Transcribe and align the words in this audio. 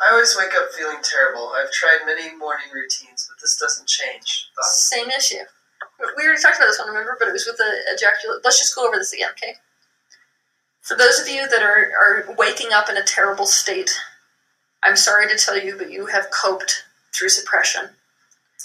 I 0.00 0.12
always 0.12 0.34
wake 0.38 0.54
up 0.56 0.70
feeling 0.72 0.96
terrible. 1.02 1.52
I've 1.54 1.70
tried 1.72 2.06
many 2.06 2.34
morning 2.36 2.66
routines, 2.72 3.28
but 3.28 3.40
this 3.40 3.56
doesn't 3.56 3.86
change. 3.86 4.48
Thoughts? 4.56 4.90
Same 4.90 5.10
issue. 5.10 5.44
We 6.16 6.24
already 6.24 6.40
talked 6.40 6.56
about 6.56 6.66
this 6.68 6.78
one, 6.78 6.88
remember? 6.88 7.16
But 7.18 7.28
it 7.28 7.32
was 7.32 7.46
with 7.46 7.58
the 7.58 7.70
ejaculate. 7.92 8.40
Let's 8.42 8.58
just 8.58 8.74
go 8.74 8.86
over 8.86 8.96
this 8.96 9.12
again, 9.12 9.28
okay? 9.32 9.54
For 10.80 10.96
those 10.96 11.20
of 11.20 11.28
you 11.28 11.46
that 11.48 11.62
are, 11.62 11.92
are 11.92 12.34
waking 12.38 12.72
up 12.72 12.88
in 12.88 12.96
a 12.96 13.02
terrible 13.02 13.46
state, 13.46 13.90
I'm 14.82 14.96
sorry 14.96 15.28
to 15.28 15.36
tell 15.36 15.58
you, 15.58 15.76
but 15.76 15.90
you 15.90 16.06
have 16.06 16.30
coped 16.30 16.84
through 17.14 17.28
suppression. 17.28 17.90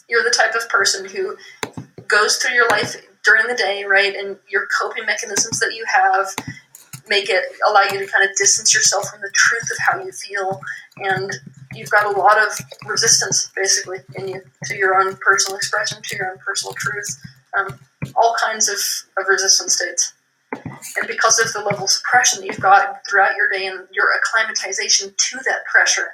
You're 0.07 0.23
the 0.23 0.29
type 0.29 0.55
of 0.55 0.69
person 0.69 1.05
who 1.05 1.35
goes 2.07 2.37
through 2.37 2.53
your 2.53 2.69
life 2.69 2.95
during 3.25 3.47
the 3.47 3.55
day, 3.55 3.83
right? 3.83 4.15
And 4.15 4.37
your 4.49 4.67
coping 4.79 5.05
mechanisms 5.05 5.59
that 5.59 5.73
you 5.75 5.83
have 5.93 6.27
make 7.07 7.29
it 7.29 7.43
allow 7.69 7.81
you 7.83 7.99
to 7.99 8.07
kind 8.07 8.27
of 8.27 8.35
distance 8.37 8.73
yourself 8.73 9.09
from 9.09 9.21
the 9.21 9.31
truth 9.33 9.63
of 9.71 9.77
how 9.79 10.03
you 10.03 10.11
feel 10.11 10.59
and 10.97 11.31
you've 11.73 11.89
got 11.89 12.05
a 12.05 12.19
lot 12.19 12.37
of 12.37 12.57
resistance 12.87 13.51
basically 13.55 13.99
in 14.15 14.27
you 14.27 14.41
to 14.63 14.75
your 14.75 14.99
own 14.99 15.15
personal 15.17 15.57
expression 15.57 15.99
to 16.03 16.15
your 16.15 16.31
own 16.31 16.37
personal 16.39 16.73
truth 16.73 17.21
um, 17.57 17.79
all 18.15 18.35
kinds 18.39 18.69
of, 18.69 18.77
of 19.17 19.27
resistance 19.29 19.75
states. 19.75 20.13
And 20.53 21.07
because 21.07 21.39
of 21.39 21.51
the 21.53 21.67
level 21.67 21.85
of 21.85 21.89
suppression 21.89 22.41
that 22.41 22.47
you've 22.47 22.59
got 22.59 23.01
throughout 23.09 23.35
your 23.35 23.49
day 23.49 23.65
and 23.65 23.87
your 23.91 24.13
acclimatization 24.15 25.13
to 25.17 25.37
that 25.45 25.65
pressure 25.65 26.13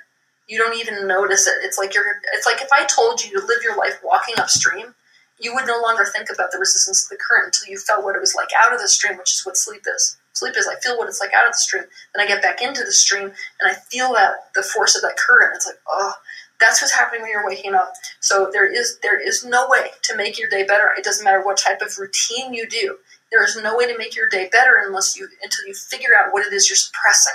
you 0.52 0.58
don't 0.58 0.78
even 0.78 1.08
notice 1.08 1.48
it. 1.48 1.56
It's 1.64 1.78
like 1.78 1.96
you're 1.96 2.04
it's 2.34 2.46
like 2.46 2.62
if 2.62 2.68
i 2.74 2.86
told 2.86 3.24
you 3.24 3.32
to 3.40 3.46
live 3.46 3.64
your 3.64 3.78
life 3.78 4.00
walking 4.04 4.36
upstream 4.38 4.94
you 5.40 5.54
would 5.56 5.66
no 5.66 5.82
longer 5.82 6.06
think 6.06 6.30
about 6.32 6.52
the 6.52 6.60
resistance 6.60 7.04
to 7.08 7.16
the 7.16 7.20
current 7.20 7.48
until 7.56 7.72
you 7.72 7.80
felt 7.80 8.04
what 8.04 8.16
it 8.16 8.20
was 8.20 8.36
like 8.36 8.50
out 8.64 8.74
of 8.74 8.80
the 8.80 8.88
stream 8.88 9.18
which 9.18 9.32
is 9.34 9.46
what 9.46 9.58
sleep 9.58 9.82
is 9.96 10.18
Sleep 10.34 10.56
is 10.58 10.68
I 10.68 10.80
feel 10.80 10.98
what 10.98 11.08
it's 11.08 11.20
like 11.20 11.34
out 11.34 11.46
of 11.46 11.52
the 11.52 11.58
stream, 11.58 11.84
then 12.16 12.24
I 12.24 12.28
get 12.28 12.42
back 12.42 12.62
into 12.62 12.84
the 12.84 12.92
stream 12.92 13.26
and 13.26 13.72
I 13.72 13.74
feel 13.74 14.14
that 14.14 14.54
the 14.56 14.64
force 14.64 14.96
of 14.96 15.02
that 15.02 15.18
current. 15.18 15.56
It's 15.56 15.68
like, 15.68 15.80
oh, 15.88 16.14
that's 16.60 16.82
what's 16.82 16.94
happening 16.94 17.22
when 17.22 17.32
you're 17.32 17.46
waking 17.46 17.74
up. 17.74 17.94
So 18.22 18.50
there 18.52 18.72
is 18.72 19.00
there 19.02 19.20
is 19.20 19.44
no 19.44 19.68
way 19.68 19.90
to 20.04 20.16
make 20.16 20.40
your 20.40 20.50
day 20.50 20.64
better. 20.64 20.92
It 20.98 21.04
doesn't 21.04 21.26
matter 21.26 21.44
what 21.44 21.58
type 21.58 21.82
of 21.82 21.98
routine 21.98 22.54
you 22.54 22.70
do. 22.70 22.98
There 23.32 23.44
is 23.44 23.58
no 23.62 23.76
way 23.76 23.92
to 23.92 23.98
make 23.98 24.16
your 24.16 24.30
day 24.30 24.48
better 24.52 24.82
unless 24.86 25.18
you 25.18 25.28
until 25.44 25.68
you 25.68 25.74
figure 25.74 26.12
out 26.18 26.32
what 26.32 26.46
it 26.46 26.54
is 26.54 26.70
you're 26.70 26.78
suppressing. 26.78 27.34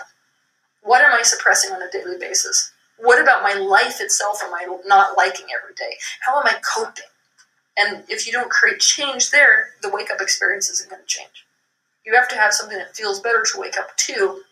What 0.83 1.03
am 1.03 1.13
I 1.13 1.23
suppressing 1.23 1.73
on 1.73 1.83
a 1.83 1.91
daily 1.91 2.19
basis? 2.19 2.73
What 2.99 3.21
about 3.21 3.43
my 3.43 3.55
life 3.55 4.01
itself 4.01 4.41
am 4.43 4.55
I 4.55 4.67
not 4.87 5.17
liking 5.19 5.47
every 5.55 5.75
day? 5.75 5.97
How 6.21 6.39
am 6.41 6.47
I 6.47 6.57
coping? 6.75 7.05
And 7.77 8.05
if 8.09 8.27
you 8.27 8.33
don't 8.33 8.51
create 8.51 8.81
change 8.81 9.31
there, 9.31 9.71
the 9.83 9.91
wake 9.91 10.11
up 10.11 10.21
experience 10.21 10.71
isn't 10.71 10.89
going 10.89 11.03
to 11.03 11.07
change. 11.07 11.46
You 12.07 12.15
have 12.15 12.29
to 12.29 12.37
have 12.37 12.55
something 12.55 12.79
that 12.79 12.97
feels 12.97 13.21
better 13.21 13.43
to 13.43 13.61
wake 13.61 13.77
up 13.77 13.97
to, 13.97 14.43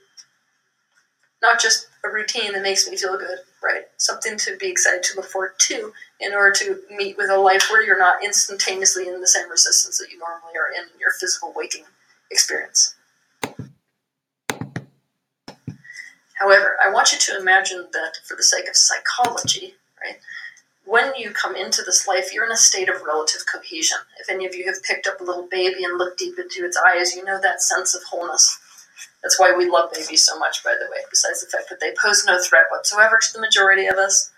not 1.41 1.60
just 1.60 1.86
a 2.05 2.10
routine 2.10 2.52
that 2.52 2.62
makes 2.62 2.88
me 2.91 2.97
feel 2.97 3.16
good, 3.16 3.38
right? 3.62 3.83
Something 3.97 4.36
to 4.38 4.56
be 4.56 4.69
excited 4.69 5.05
to 5.05 5.16
look 5.16 5.27
forward 5.27 5.52
to 5.60 5.92
in 6.20 6.34
order 6.34 6.52
to 6.58 6.80
meet 6.97 7.16
with 7.16 7.30
a 7.30 7.38
life 7.38 7.69
where 7.70 7.84
you're 7.84 7.98
not 7.98 8.25
instantaneously 8.25 9.06
in 9.06 9.20
the 9.20 9.27
same 9.28 9.48
resistance 9.48 9.98
that 9.98 10.10
you 10.10 10.19
normally 10.19 10.56
are 10.56 10.72
in 10.77 10.88
your 10.98 11.12
physical 11.20 11.52
waking 11.55 11.84
experience. 12.30 12.97
However, 16.41 16.77
I 16.84 16.91
want 16.91 17.12
you 17.12 17.19
to 17.19 17.38
imagine 17.38 17.86
that 17.92 18.16
for 18.25 18.36
the 18.36 18.42
sake 18.42 18.69
of 18.69 18.77
psychology, 18.77 19.75
right, 20.02 20.19
when 20.85 21.15
you 21.17 21.31
come 21.31 21.57
into 21.57 21.83
this 21.83 22.07
life, 22.07 22.33
you're 22.33 22.45
in 22.45 22.53
a 22.53 22.57
state 22.57 22.89
of 22.89 23.03
relative 23.03 23.43
cohesion. 23.51 23.99
If 24.21 24.29
any 24.29 24.47
of 24.47 24.55
you 24.55 24.67
have 24.67 24.83
picked 24.83 25.07
up 25.07 25.21
a 25.21 25.25
little 25.25 25.49
baby 25.51 25.85
and 25.85 25.99
looked 25.99 26.19
deep 26.19 26.39
into 26.39 26.65
its 26.65 26.77
eyes, 26.77 27.15
you 27.15 27.25
know 27.25 27.41
that 27.41 27.63
sense 27.63 27.95
of 27.95 28.03
wholeness. 28.05 28.59
That's 29.23 29.39
why 29.39 29.55
we 29.57 29.69
love 29.69 29.93
babies 29.93 30.27
so 30.27 30.39
much, 30.39 30.62
by 30.62 30.75
the 30.79 30.91
way, 30.91 30.99
besides 31.09 31.41
the 31.43 31.51
fact 31.51 31.71
that 31.71 31.81
they 31.81 31.95
pose 32.01 32.25
no 32.27 32.39
threat 32.43 32.67
whatsoever 32.71 33.19
to 33.21 33.33
the 33.33 33.41
majority 33.41 33.87
of 33.87 33.97
us. 33.97 34.31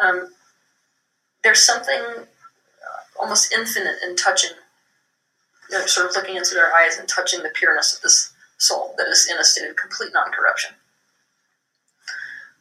Um, 0.00 0.32
there's 1.44 1.62
something 1.62 2.26
almost 3.20 3.52
infinite 3.52 3.96
in 4.02 4.16
touching, 4.16 4.50
you 5.70 5.78
know, 5.78 5.86
sort 5.86 6.08
of 6.08 6.16
looking 6.16 6.36
into 6.36 6.54
their 6.54 6.74
eyes 6.74 6.96
and 6.98 7.08
touching 7.08 7.42
the 7.42 7.50
pureness 7.50 7.94
of 7.94 8.02
this 8.02 8.32
soul 8.58 8.94
that 8.98 9.06
is 9.06 9.28
in 9.30 9.38
a 9.38 9.44
state 9.44 9.68
of 9.68 9.76
complete 9.76 10.12
non 10.14 10.32
corruption. 10.32 10.74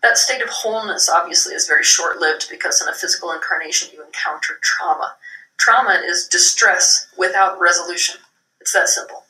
That 0.01 0.17
state 0.17 0.41
of 0.41 0.49
wholeness 0.49 1.09
obviously 1.09 1.53
is 1.53 1.67
very 1.67 1.83
short 1.83 2.19
lived 2.19 2.47
because 2.49 2.81
in 2.81 2.87
a 2.87 2.93
physical 2.93 3.31
incarnation 3.31 3.89
you 3.93 4.03
encounter 4.03 4.57
trauma. 4.61 5.15
Trauma 5.57 6.01
is 6.05 6.27
distress 6.27 7.07
without 7.17 7.59
resolution. 7.59 8.15
It's 8.61 8.73
that 8.73 8.87
simple. 8.87 9.23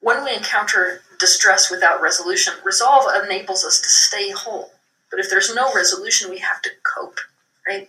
When 0.00 0.24
we 0.24 0.34
encounter 0.34 1.02
distress 1.18 1.70
without 1.70 2.02
resolution, 2.02 2.54
resolve 2.64 3.06
enables 3.24 3.64
us 3.64 3.80
to 3.80 3.88
stay 3.88 4.30
whole. 4.32 4.72
But 5.10 5.20
if 5.20 5.30
there's 5.30 5.54
no 5.54 5.72
resolution, 5.72 6.30
we 6.30 6.38
have 6.38 6.60
to 6.62 6.70
cope, 6.82 7.18
right? 7.66 7.88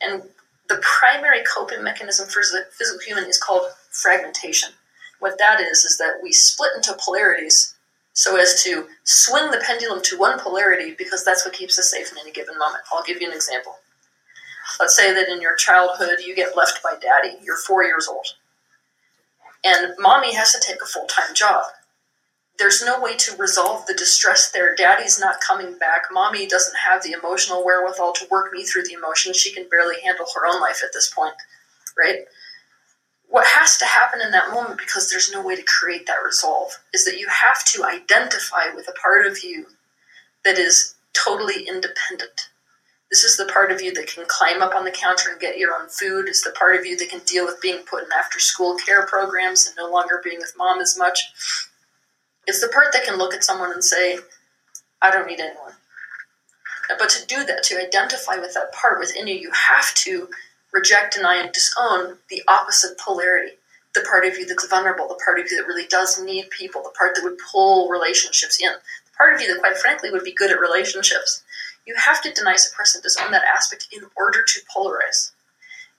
And 0.00 0.22
the 0.68 0.82
primary 0.82 1.42
coping 1.42 1.82
mechanism 1.82 2.28
for 2.28 2.42
the 2.42 2.66
physical 2.70 3.00
human 3.00 3.24
is 3.24 3.38
called 3.38 3.62
fragmentation. 3.90 4.70
What 5.20 5.38
that 5.38 5.60
is, 5.60 5.84
is 5.84 5.98
that 5.98 6.20
we 6.22 6.32
split 6.32 6.72
into 6.76 6.96
polarities 7.02 7.73
so 8.14 8.36
as 8.36 8.62
to 8.62 8.86
swing 9.02 9.50
the 9.50 9.62
pendulum 9.66 10.00
to 10.02 10.18
one 10.18 10.38
polarity 10.38 10.94
because 10.96 11.24
that's 11.24 11.44
what 11.44 11.54
keeps 11.54 11.78
us 11.78 11.90
safe 11.90 12.10
in 12.12 12.18
any 12.18 12.32
given 12.32 12.56
moment. 12.58 12.84
I'll 12.92 13.02
give 13.02 13.20
you 13.20 13.28
an 13.28 13.34
example. 13.34 13.76
Let's 14.80 14.96
say 14.96 15.12
that 15.12 15.28
in 15.28 15.42
your 15.42 15.56
childhood 15.56 16.20
you 16.24 16.34
get 16.34 16.56
left 16.56 16.82
by 16.82 16.94
daddy, 17.00 17.36
you're 17.42 17.58
four 17.58 17.84
years 17.84 18.08
old, 18.08 18.26
and 19.64 19.94
mommy 19.98 20.34
has 20.34 20.52
to 20.52 20.60
take 20.60 20.80
a 20.80 20.86
full 20.86 21.06
time 21.06 21.34
job. 21.34 21.64
There's 22.56 22.84
no 22.84 23.00
way 23.00 23.16
to 23.16 23.36
resolve 23.36 23.84
the 23.86 23.94
distress 23.94 24.52
there. 24.52 24.76
Daddy's 24.76 25.18
not 25.18 25.40
coming 25.40 25.76
back. 25.76 26.04
Mommy 26.12 26.46
doesn't 26.46 26.76
have 26.76 27.02
the 27.02 27.12
emotional 27.12 27.64
wherewithal 27.64 28.12
to 28.12 28.28
work 28.30 28.52
me 28.52 28.62
through 28.62 28.84
the 28.84 28.92
emotions. 28.92 29.36
She 29.36 29.52
can 29.52 29.68
barely 29.68 30.00
handle 30.02 30.26
her 30.34 30.46
own 30.46 30.60
life 30.60 30.80
at 30.84 30.92
this 30.92 31.12
point, 31.12 31.34
right? 31.98 32.20
What 33.34 33.46
has 33.48 33.76
to 33.76 33.84
happen 33.84 34.20
in 34.20 34.30
that 34.30 34.52
moment 34.54 34.78
because 34.78 35.10
there's 35.10 35.32
no 35.32 35.42
way 35.42 35.56
to 35.56 35.64
create 35.64 36.06
that 36.06 36.22
resolve 36.24 36.70
is 36.92 37.04
that 37.04 37.18
you 37.18 37.26
have 37.26 37.64
to 37.64 37.82
identify 37.82 38.72
with 38.76 38.86
a 38.86 38.92
part 38.92 39.26
of 39.26 39.42
you 39.42 39.66
that 40.44 40.56
is 40.56 40.94
totally 41.14 41.66
independent. 41.66 42.50
This 43.10 43.24
is 43.24 43.36
the 43.36 43.52
part 43.52 43.72
of 43.72 43.82
you 43.82 43.92
that 43.94 44.06
can 44.06 44.24
climb 44.28 44.62
up 44.62 44.76
on 44.76 44.84
the 44.84 44.92
counter 44.92 45.30
and 45.30 45.40
get 45.40 45.58
your 45.58 45.74
own 45.74 45.88
food. 45.88 46.28
It's 46.28 46.44
the 46.44 46.52
part 46.52 46.76
of 46.76 46.86
you 46.86 46.96
that 46.96 47.08
can 47.08 47.22
deal 47.26 47.44
with 47.44 47.60
being 47.60 47.82
put 47.82 48.04
in 48.04 48.08
after 48.16 48.38
school 48.38 48.76
care 48.76 49.04
programs 49.04 49.66
and 49.66 49.74
no 49.76 49.90
longer 49.90 50.20
being 50.22 50.38
with 50.38 50.54
mom 50.56 50.80
as 50.80 50.96
much. 50.96 51.18
It's 52.46 52.60
the 52.60 52.68
part 52.68 52.92
that 52.92 53.04
can 53.04 53.18
look 53.18 53.34
at 53.34 53.42
someone 53.42 53.72
and 53.72 53.82
say, 53.82 54.20
I 55.02 55.10
don't 55.10 55.26
need 55.26 55.40
anyone. 55.40 55.72
But 57.00 57.08
to 57.08 57.26
do 57.26 57.44
that, 57.46 57.64
to 57.64 57.84
identify 57.84 58.36
with 58.36 58.54
that 58.54 58.72
part 58.72 59.00
within 59.00 59.26
you, 59.26 59.34
you 59.34 59.50
have 59.50 59.92
to 59.94 60.28
reject, 60.74 61.14
deny, 61.14 61.36
and 61.36 61.52
disown 61.52 62.18
the 62.28 62.42
opposite 62.48 62.98
polarity. 62.98 63.52
The 63.94 64.04
part 64.10 64.26
of 64.26 64.36
you 64.36 64.44
that's 64.44 64.66
vulnerable, 64.66 65.06
the 65.06 65.20
part 65.24 65.38
of 65.38 65.46
you 65.48 65.56
that 65.56 65.68
really 65.68 65.86
does 65.86 66.20
need 66.20 66.50
people, 66.50 66.82
the 66.82 66.90
part 66.98 67.14
that 67.14 67.22
would 67.22 67.38
pull 67.38 67.88
relationships 67.88 68.60
in, 68.60 68.72
the 68.72 69.16
part 69.16 69.34
of 69.34 69.40
you 69.40 69.46
that, 69.54 69.60
quite 69.60 69.76
frankly, 69.76 70.10
would 70.10 70.24
be 70.24 70.34
good 70.34 70.50
at 70.50 70.60
relationships. 70.60 71.44
You 71.86 71.94
have 71.94 72.20
to 72.22 72.32
deny, 72.32 72.56
suppress, 72.56 72.94
and 72.94 73.02
disown 73.04 73.30
that 73.30 73.44
aspect 73.44 73.86
in 73.92 74.02
order 74.16 74.42
to 74.42 74.60
polarize. 74.74 75.30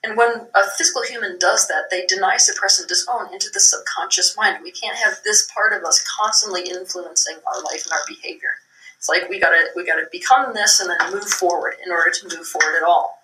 And 0.04 0.16
when 0.16 0.46
a 0.54 0.70
physical 0.76 1.02
human 1.02 1.38
does 1.38 1.66
that, 1.68 1.90
they 1.90 2.04
deny, 2.04 2.36
suppress, 2.36 2.78
and 2.78 2.88
disown 2.88 3.32
into 3.32 3.48
the 3.52 3.60
subconscious 3.60 4.36
mind. 4.36 4.58
We 4.62 4.72
can't 4.72 4.96
have 4.96 5.18
this 5.24 5.50
part 5.52 5.72
of 5.72 5.84
us 5.84 6.04
constantly 6.20 6.68
influencing 6.68 7.36
our 7.46 7.62
life 7.62 7.84
and 7.84 7.92
our 7.92 8.04
behavior. 8.06 8.56
It's 8.98 9.08
like 9.08 9.28
we 9.28 9.40
gotta 9.40 9.68
we 9.74 9.86
gotta 9.86 10.06
become 10.12 10.52
this 10.54 10.80
and 10.80 10.90
then 10.90 11.12
move 11.12 11.28
forward 11.28 11.74
in 11.84 11.90
order 11.92 12.10
to 12.10 12.36
move 12.36 12.46
forward 12.46 12.76
at 12.76 12.82
all. 12.82 13.20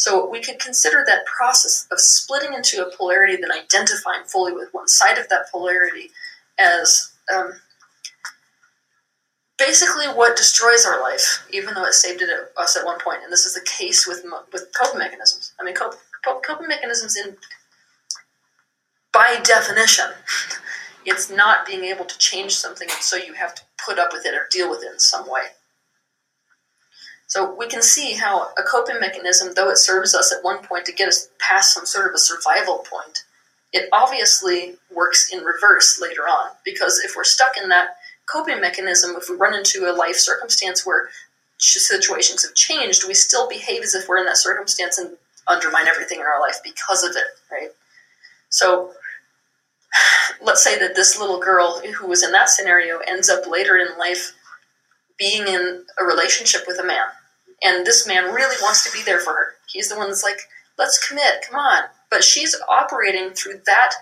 So 0.00 0.26
we 0.26 0.40
could 0.40 0.58
consider 0.58 1.04
that 1.06 1.26
process 1.26 1.86
of 1.92 2.00
splitting 2.00 2.54
into 2.54 2.82
a 2.82 2.90
polarity, 2.96 3.36
then 3.36 3.52
identifying 3.52 4.24
fully 4.24 4.50
with 4.50 4.72
one 4.72 4.88
side 4.88 5.18
of 5.18 5.28
that 5.28 5.50
polarity 5.52 6.08
as 6.58 7.12
um, 7.30 7.52
basically 9.58 10.06
what 10.06 10.38
destroys 10.38 10.86
our 10.86 11.02
life, 11.02 11.46
even 11.52 11.74
though 11.74 11.84
it 11.84 11.92
saved 11.92 12.22
it 12.22 12.30
at 12.30 12.50
us 12.56 12.78
at 12.78 12.86
one 12.86 12.98
point. 12.98 13.18
And 13.22 13.30
this 13.30 13.44
is 13.44 13.52
the 13.52 13.60
case 13.60 14.06
with 14.06 14.24
with 14.54 14.68
coping 14.72 15.00
mechanisms. 15.00 15.52
I 15.60 15.64
mean, 15.64 15.74
coping 15.74 16.66
mechanisms 16.66 17.14
in 17.18 17.36
by 19.12 19.38
definition, 19.42 20.06
it's 21.04 21.28
not 21.28 21.66
being 21.66 21.84
able 21.84 22.06
to 22.06 22.16
change 22.16 22.52
something, 22.52 22.88
so 22.88 23.18
you 23.18 23.34
have 23.34 23.54
to 23.54 23.62
put 23.84 23.98
up 23.98 24.14
with 24.14 24.24
it 24.24 24.32
or 24.32 24.48
deal 24.50 24.70
with 24.70 24.82
it 24.82 24.92
in 24.92 24.98
some 24.98 25.28
way. 25.30 25.48
So 27.30 27.54
we 27.54 27.68
can 27.68 27.80
see 27.80 28.14
how 28.14 28.48
a 28.58 28.62
coping 28.64 28.98
mechanism, 28.98 29.52
though 29.54 29.70
it 29.70 29.78
serves 29.78 30.16
us 30.16 30.32
at 30.36 30.42
one 30.42 30.64
point 30.64 30.84
to 30.86 30.92
get 30.92 31.08
us 31.08 31.28
past 31.38 31.72
some 31.72 31.86
sort 31.86 32.08
of 32.08 32.14
a 32.14 32.18
survival 32.18 32.78
point, 32.78 33.22
it 33.72 33.88
obviously 33.92 34.74
works 34.92 35.32
in 35.32 35.44
reverse 35.44 36.00
later 36.02 36.22
on. 36.22 36.50
Because 36.64 37.00
if 37.04 37.14
we're 37.14 37.22
stuck 37.22 37.52
in 37.56 37.68
that 37.68 37.90
coping 38.26 38.60
mechanism, 38.60 39.14
if 39.16 39.28
we 39.30 39.36
run 39.36 39.54
into 39.54 39.88
a 39.88 39.94
life 39.94 40.16
circumstance 40.16 40.84
where 40.84 41.10
situations 41.56 42.44
have 42.44 42.56
changed, 42.56 43.06
we 43.06 43.14
still 43.14 43.48
behave 43.48 43.84
as 43.84 43.94
if 43.94 44.08
we're 44.08 44.18
in 44.18 44.26
that 44.26 44.36
circumstance 44.36 44.98
and 44.98 45.16
undermine 45.46 45.86
everything 45.86 46.18
in 46.18 46.26
our 46.26 46.40
life 46.40 46.58
because 46.64 47.04
of 47.04 47.14
it, 47.14 47.26
right? 47.52 47.70
So 48.48 48.90
let's 50.42 50.64
say 50.64 50.80
that 50.80 50.96
this 50.96 51.16
little 51.16 51.38
girl 51.38 51.80
who 51.96 52.08
was 52.08 52.24
in 52.24 52.32
that 52.32 52.48
scenario 52.48 52.98
ends 53.06 53.28
up 53.28 53.46
later 53.48 53.76
in 53.76 53.96
life 54.00 54.32
being 55.16 55.46
in 55.46 55.84
a 56.00 56.04
relationship 56.04 56.62
with 56.66 56.80
a 56.80 56.84
man, 56.84 57.06
and 57.62 57.86
this 57.86 58.06
man 58.06 58.34
really 58.34 58.56
wants 58.62 58.84
to 58.84 58.96
be 58.96 59.02
there 59.04 59.18
for 59.18 59.32
her. 59.32 59.54
He's 59.66 59.88
the 59.88 59.96
one 59.96 60.08
that's 60.08 60.24
like, 60.24 60.48
let's 60.78 61.06
commit, 61.06 61.46
come 61.48 61.58
on. 61.58 61.84
But 62.10 62.24
she's 62.24 62.56
operating 62.68 63.30
through 63.30 63.60
that 63.66 63.92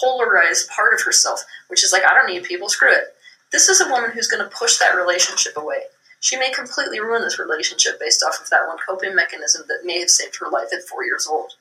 polarized 0.00 0.68
part 0.70 0.94
of 0.94 1.02
herself, 1.02 1.42
which 1.68 1.82
is 1.84 1.92
like, 1.92 2.04
I 2.04 2.14
don't 2.14 2.30
need 2.32 2.44
people, 2.44 2.68
screw 2.68 2.92
it. 2.92 3.14
This 3.50 3.68
is 3.68 3.80
a 3.80 3.88
woman 3.88 4.10
who's 4.10 4.28
going 4.28 4.42
to 4.42 4.56
push 4.56 4.78
that 4.78 4.96
relationship 4.96 5.56
away. 5.56 5.82
She 6.20 6.36
may 6.36 6.50
completely 6.50 7.00
ruin 7.00 7.22
this 7.22 7.38
relationship 7.38 7.98
based 8.00 8.24
off 8.24 8.40
of 8.40 8.50
that 8.50 8.66
one 8.66 8.78
coping 8.86 9.14
mechanism 9.14 9.64
that 9.68 9.84
may 9.84 10.00
have 10.00 10.10
saved 10.10 10.36
her 10.40 10.50
life 10.50 10.68
at 10.72 10.82
four 10.82 11.04
years 11.04 11.26
old. 11.26 11.52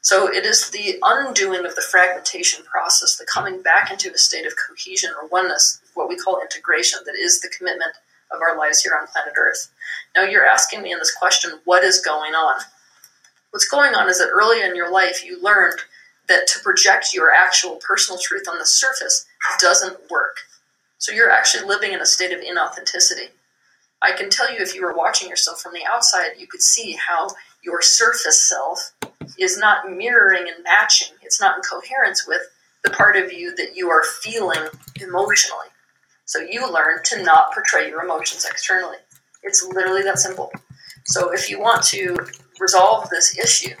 So 0.00 0.28
it 0.32 0.44
is 0.44 0.70
the 0.70 0.98
undoing 1.02 1.64
of 1.64 1.76
the 1.76 1.82
fragmentation 1.82 2.64
process, 2.64 3.16
the 3.16 3.26
coming 3.26 3.62
back 3.62 3.92
into 3.92 4.10
a 4.10 4.18
state 4.18 4.46
of 4.46 4.54
cohesion 4.56 5.12
or 5.12 5.28
oneness, 5.28 5.80
what 5.94 6.08
we 6.08 6.16
call 6.16 6.40
integration, 6.40 7.00
that 7.06 7.14
is 7.14 7.40
the 7.40 7.52
commitment 7.56 7.92
of 8.34 8.40
our 8.42 8.56
lives 8.56 8.80
here 8.80 8.96
on 8.98 9.06
planet 9.06 9.34
Earth. 9.36 9.70
Now, 10.16 10.22
you're 10.22 10.46
asking 10.46 10.82
me 10.82 10.92
in 10.92 10.98
this 10.98 11.14
question, 11.14 11.60
what 11.64 11.84
is 11.84 12.00
going 12.00 12.34
on? 12.34 12.60
What's 13.50 13.68
going 13.68 13.94
on 13.94 14.08
is 14.08 14.18
that 14.18 14.30
early 14.32 14.62
in 14.62 14.74
your 14.74 14.90
life, 14.90 15.24
you 15.24 15.42
learned 15.42 15.80
that 16.28 16.46
to 16.48 16.60
project 16.60 17.12
your 17.12 17.30
actual 17.32 17.76
personal 17.76 18.18
truth 18.18 18.48
on 18.50 18.58
the 18.58 18.66
surface 18.66 19.26
doesn't 19.60 20.10
work. 20.10 20.36
So 20.98 21.12
you're 21.12 21.30
actually 21.30 21.66
living 21.66 21.92
in 21.92 22.00
a 22.00 22.06
state 22.06 22.32
of 22.32 22.40
inauthenticity. 22.40 23.30
I 24.00 24.12
can 24.12 24.30
tell 24.30 24.52
you 24.52 24.58
if 24.60 24.74
you 24.74 24.82
were 24.82 24.94
watching 24.94 25.28
yourself 25.28 25.60
from 25.60 25.74
the 25.74 25.84
outside, 25.84 26.32
you 26.38 26.46
could 26.46 26.62
see 26.62 26.92
how 26.92 27.28
your 27.62 27.82
surface 27.82 28.40
self 28.40 28.92
is 29.38 29.58
not 29.58 29.90
mirroring 29.90 30.48
and 30.48 30.64
matching, 30.64 31.14
it's 31.22 31.40
not 31.40 31.56
in 31.56 31.62
coherence 31.62 32.26
with 32.26 32.42
the 32.84 32.90
part 32.90 33.16
of 33.16 33.32
you 33.32 33.54
that 33.56 33.76
you 33.76 33.88
are 33.90 34.02
feeling 34.04 34.68
emotionally. 35.00 35.68
So 36.32 36.40
you 36.40 36.66
learn 36.72 37.00
to 37.04 37.22
not 37.22 37.52
portray 37.52 37.90
your 37.90 38.02
emotions 38.02 38.46
externally. 38.50 38.96
It's 39.42 39.62
literally 39.66 40.02
that 40.04 40.18
simple. 40.18 40.50
So 41.04 41.30
if 41.30 41.50
you 41.50 41.60
want 41.60 41.82
to 41.88 42.16
resolve 42.58 43.10
this 43.10 43.38
issue, 43.38 43.74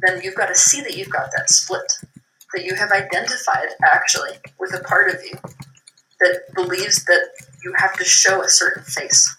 then 0.00 0.22
you've 0.22 0.34
got 0.34 0.46
to 0.46 0.56
see 0.56 0.80
that 0.80 0.96
you've 0.96 1.10
got 1.10 1.28
that 1.36 1.50
split, 1.50 1.84
that 2.54 2.64
you 2.64 2.74
have 2.74 2.90
identified 2.90 3.68
actually 3.84 4.30
with 4.58 4.72
a 4.72 4.82
part 4.84 5.14
of 5.14 5.22
you 5.24 5.36
that 6.20 6.40
believes 6.54 7.04
that 7.04 7.28
you 7.62 7.74
have 7.76 7.92
to 7.98 8.04
show 8.04 8.42
a 8.42 8.48
certain 8.48 8.84
face. 8.84 9.36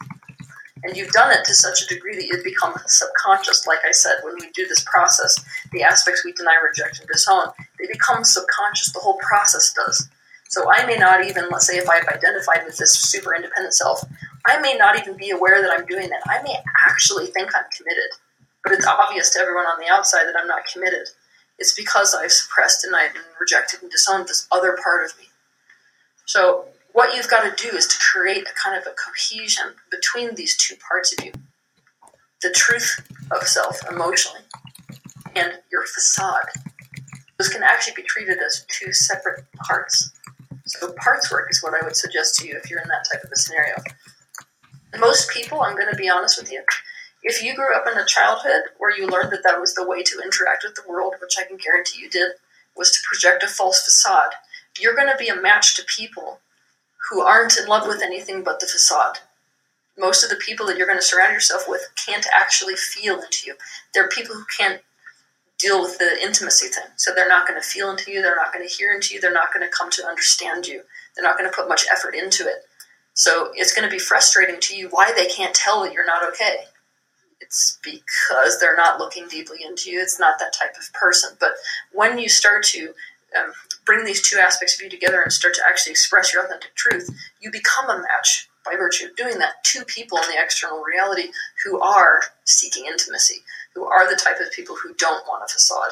And 0.83 0.95
you've 0.95 1.13
done 1.13 1.31
it 1.31 1.45
to 1.45 1.55
such 1.55 1.81
a 1.81 1.87
degree 1.87 2.15
that 2.15 2.27
you've 2.27 2.43
become 2.43 2.75
subconscious. 2.85 3.65
Like 3.65 3.79
I 3.87 3.91
said, 3.91 4.17
when 4.21 4.35
we 4.35 4.51
do 4.53 4.67
this 4.67 4.83
process, 4.83 5.33
the 5.71 5.81
aspects 5.81 6.23
we 6.23 6.31
deny, 6.33 6.57
reject, 6.63 6.99
and 6.99 7.09
disown, 7.09 7.47
they 7.79 7.87
become 7.91 8.23
subconscious. 8.23 8.93
The 8.93 8.99
whole 8.99 9.17
process 9.27 9.73
does. 9.73 10.09
So 10.55 10.71
I 10.71 10.85
may 10.85 10.95
not 10.95 11.25
even, 11.27 11.49
let's 11.51 11.67
say, 11.67 11.79
if 11.79 11.89
I've 11.89 12.07
identified 12.07 12.63
with 12.65 12.77
this 12.77 12.97
super 12.97 13.35
independent 13.35 13.73
self, 13.73 14.01
I 14.47 14.57
may 14.61 14.75
not 14.77 14.97
even 14.97 15.17
be 15.17 15.31
aware 15.31 15.61
that 15.61 15.69
I'm 15.69 15.85
doing 15.85 16.07
that. 16.07 16.21
I 16.27 16.41
may 16.43 16.55
actually 16.87 17.25
think 17.27 17.49
I'm 17.53 17.65
committed, 17.75 18.11
but 18.63 18.71
it's 18.71 18.87
obvious 18.87 19.31
to 19.31 19.39
everyone 19.41 19.65
on 19.65 19.81
the 19.81 19.91
outside 19.91 20.23
that 20.23 20.35
I'm 20.41 20.47
not 20.47 20.61
committed. 20.71 21.09
It's 21.59 21.75
because 21.75 22.15
I've 22.15 22.31
suppressed 22.31 22.85
and 22.85 22.95
I've 22.95 23.11
rejected 23.37 23.81
and 23.81 23.91
disowned 23.91 24.29
this 24.29 24.47
other 24.49 24.79
part 24.81 25.03
of 25.03 25.19
me. 25.19 25.25
So 26.25 26.67
what 26.93 27.13
you've 27.13 27.29
got 27.29 27.43
to 27.43 27.61
do 27.61 27.75
is 27.75 27.85
to 27.87 27.97
create 28.13 28.47
a 28.47 28.53
kind 28.53 28.81
of 28.81 28.87
a 28.87 28.95
cohesion 28.95 29.73
between 29.91 30.35
these 30.35 30.55
two 30.55 30.75
parts 30.89 31.13
of 31.17 31.25
you 31.25 31.33
the 32.41 32.51
truth 32.51 33.05
of 33.31 33.45
self 33.45 33.81
emotionally 33.91 34.41
and 35.35 35.51
your 35.69 35.85
facade. 35.85 36.47
Those 37.37 37.49
can 37.49 37.61
actually 37.61 37.95
be 37.97 38.03
treated 38.03 38.37
as 38.37 38.65
two 38.69 38.93
separate 38.93 39.43
parts. 39.57 40.13
So, 40.67 40.91
parts 40.93 41.31
work 41.31 41.47
is 41.51 41.61
what 41.61 41.73
I 41.73 41.85
would 41.85 41.95
suggest 41.95 42.35
to 42.35 42.47
you 42.47 42.57
if 42.57 42.69
you're 42.69 42.81
in 42.81 42.87
that 42.87 43.07
type 43.11 43.23
of 43.23 43.31
a 43.31 43.35
scenario. 43.35 43.75
Most 44.99 45.29
people, 45.29 45.61
I'm 45.61 45.75
going 45.75 45.91
to 45.91 45.97
be 45.97 46.09
honest 46.09 46.41
with 46.41 46.51
you, 46.51 46.63
if 47.23 47.43
you 47.43 47.55
grew 47.55 47.75
up 47.75 47.85
in 47.91 47.97
a 47.97 48.05
childhood 48.05 48.61
where 48.77 48.95
you 48.95 49.07
learned 49.07 49.31
that 49.31 49.43
that 49.43 49.59
was 49.59 49.73
the 49.73 49.85
way 49.85 50.03
to 50.03 50.21
interact 50.23 50.63
with 50.63 50.75
the 50.75 50.89
world, 50.89 51.15
which 51.21 51.35
I 51.39 51.43
can 51.43 51.57
guarantee 51.57 52.01
you 52.01 52.09
did, 52.09 52.31
was 52.75 52.91
to 52.91 52.99
project 53.07 53.43
a 53.43 53.47
false 53.47 53.83
facade, 53.83 54.31
you're 54.79 54.95
going 54.95 55.09
to 55.09 55.17
be 55.17 55.29
a 55.29 55.41
match 55.41 55.75
to 55.75 55.85
people 55.85 56.39
who 57.09 57.21
aren't 57.21 57.57
in 57.57 57.67
love 57.67 57.87
with 57.87 58.01
anything 58.01 58.43
but 58.43 58.59
the 58.59 58.65
facade. 58.65 59.19
Most 59.97 60.23
of 60.23 60.29
the 60.29 60.35
people 60.35 60.65
that 60.67 60.77
you're 60.77 60.87
going 60.87 60.99
to 60.99 61.05
surround 61.05 61.33
yourself 61.33 61.65
with 61.67 61.81
can't 62.05 62.27
actually 62.35 62.75
feel 62.75 63.15
into 63.15 63.47
you. 63.47 63.55
There 63.93 64.03
are 64.03 64.09
people 64.09 64.35
who 64.35 64.45
can't 64.57 64.81
deal 65.57 65.81
with 65.81 65.97
the 65.97 66.17
intimacy 66.21 66.67
thing. 66.67 66.85
So 66.97 67.13
they're 67.13 67.29
not 67.29 67.47
going 67.47 67.61
to 67.61 67.67
feel 67.67 67.89
into 67.89 68.11
you, 68.11 68.21
they're 68.21 68.35
not 68.35 68.53
going 68.53 68.67
to 68.67 68.73
hear 68.73 68.93
into 68.93 69.13
you, 69.13 69.21
they're 69.21 69.31
not 69.31 69.53
going 69.53 69.65
to 69.65 69.75
come 69.75 69.89
to 69.91 70.05
understand 70.05 70.67
you. 70.67 70.81
They're 71.15 71.23
not 71.23 71.37
going 71.37 71.49
to 71.49 71.55
put 71.55 71.69
much 71.69 71.85
effort 71.91 72.13
into 72.13 72.45
it. 72.45 72.65
So 73.13 73.51
it's 73.55 73.73
going 73.73 73.87
to 73.87 73.93
be 73.93 73.99
frustrating 73.99 74.59
to 74.59 74.75
you 74.75 74.89
why 74.89 75.13
they 75.15 75.27
can't 75.27 75.55
tell 75.55 75.83
that 75.83 75.93
you're 75.93 76.05
not 76.05 76.27
okay. 76.29 76.65
It's 77.39 77.79
because 77.81 78.59
they're 78.59 78.75
not 78.75 78.99
looking 78.99 79.27
deeply 79.29 79.59
into 79.65 79.89
you. 79.89 80.01
It's 80.01 80.19
not 80.19 80.39
that 80.39 80.53
type 80.53 80.75
of 80.77 80.91
person. 80.93 81.37
But 81.39 81.51
when 81.93 82.17
you 82.17 82.27
start 82.27 82.63
to 82.65 82.93
um, 83.37 83.53
bring 83.85 84.03
these 84.03 84.27
two 84.27 84.37
aspects 84.37 84.75
of 84.75 84.81
you 84.81 84.89
together 84.89 85.21
and 85.21 85.31
start 85.31 85.53
to 85.55 85.61
actually 85.67 85.91
express 85.91 86.33
your 86.33 86.45
authentic 86.45 86.75
truth, 86.75 87.09
you 87.39 87.51
become 87.51 87.89
a 87.89 87.99
match 87.99 88.49
by 88.65 88.75
virtue 88.75 89.05
of 89.05 89.15
doing 89.15 89.37
that 89.39 89.63
two 89.63 89.83
people 89.85 90.17
in 90.17 90.29
the 90.29 90.41
external 90.41 90.83
reality 90.83 91.29
who 91.63 91.79
are 91.79 92.21
seeking 92.45 92.85
intimacy, 92.85 93.43
who 93.73 93.85
are 93.85 94.09
the 94.09 94.15
type 94.15 94.39
of 94.39 94.51
people 94.51 94.75
who 94.75 94.93
don't 94.95 95.25
want 95.27 95.43
a 95.43 95.47
facade. 95.47 95.91